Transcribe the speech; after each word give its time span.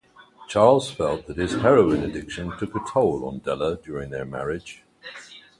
Charles 0.49 0.89
felt 0.89 1.27
that 1.27 1.37
his 1.37 1.53
heroin 1.57 2.01
addiction 2.01 2.57
took 2.57 2.73
a 2.75 2.79
toll 2.91 3.23
on 3.27 3.37
Della 3.37 3.77
during 3.77 4.09
their 4.09 4.25
marriage. 4.25 4.81